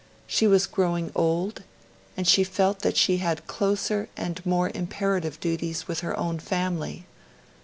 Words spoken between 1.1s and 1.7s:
old,